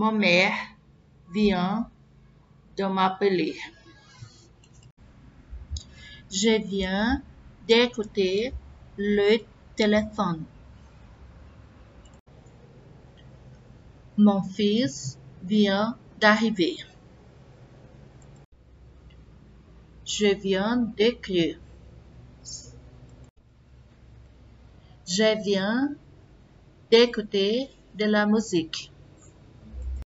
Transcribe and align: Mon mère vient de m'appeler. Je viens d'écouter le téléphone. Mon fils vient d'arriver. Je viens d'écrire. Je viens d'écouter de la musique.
Mon 0.00 0.12
mère 0.12 0.54
vient 1.34 1.86
de 2.78 2.84
m'appeler. 2.84 3.54
Je 6.32 6.58
viens 6.66 7.22
d'écouter 7.68 8.54
le 8.96 9.36
téléphone. 9.76 10.46
Mon 14.16 14.42
fils 14.42 15.18
vient 15.42 15.98
d'arriver. 16.18 16.78
Je 20.06 20.34
viens 20.34 20.78
d'écrire. 20.96 21.58
Je 25.06 25.42
viens 25.44 25.94
d'écouter 26.90 27.68
de 27.96 28.06
la 28.06 28.24
musique. 28.24 28.89